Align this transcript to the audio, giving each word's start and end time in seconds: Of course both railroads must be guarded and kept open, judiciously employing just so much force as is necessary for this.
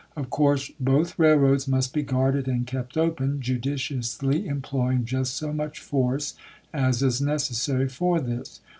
Of 0.15 0.31
course 0.31 0.71
both 0.79 1.19
railroads 1.19 1.67
must 1.67 1.93
be 1.93 2.01
guarded 2.01 2.47
and 2.47 2.65
kept 2.65 2.97
open, 2.97 3.39
judiciously 3.39 4.47
employing 4.47 5.05
just 5.05 5.35
so 5.35 5.53
much 5.53 5.77
force 5.79 6.33
as 6.73 7.03
is 7.03 7.21
necessary 7.21 7.87
for 7.87 8.19
this. 8.19 8.61